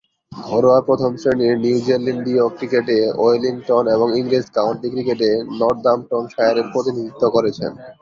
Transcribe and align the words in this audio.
ঘরোয়া 0.31 0.79
প্রথম-শ্রেণীর 0.87 1.55
নিউজিল্যান্ডীয় 1.57 2.45
ক্রিকেটে 2.57 2.97
ওয়েলিংটন 3.17 3.83
এবং 3.95 4.07
ইংরেজ 4.19 4.47
কাউন্টি 4.57 4.87
ক্রিকেটে 4.89 5.29
নর্দাম্পটনশায়ারের 5.59 6.65
প্রতিনিধিত্ব 6.73 7.23
করেছেন। 7.35 7.71